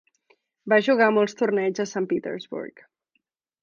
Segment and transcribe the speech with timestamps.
[0.73, 2.87] Va jugar molts torneigs a Sant Petersburg.